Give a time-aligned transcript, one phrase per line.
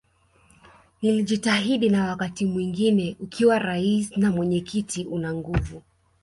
[1.01, 5.81] Nilijitahidi na wakati mwingine ukiwa Rais na mwenyekiti una nguvu